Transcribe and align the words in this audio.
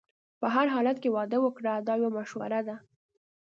په 0.39 0.47
هر 0.55 0.67
حالت 0.75 0.97
کې 1.01 1.13
واده 1.15 1.37
وکړه 1.41 1.73
دا 1.87 1.93
یو 2.01 2.09
مشوره 2.17 2.59
ده. 2.67 2.75